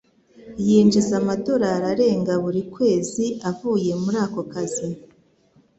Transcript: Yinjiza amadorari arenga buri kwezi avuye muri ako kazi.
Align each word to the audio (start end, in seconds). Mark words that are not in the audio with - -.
Yinjiza 0.65 1.13
amadorari 1.21 1.87
arenga 1.91 2.33
buri 2.43 2.61
kwezi 2.73 3.25
avuye 3.49 3.91
muri 4.03 4.17
ako 4.25 4.41
kazi. 4.53 4.87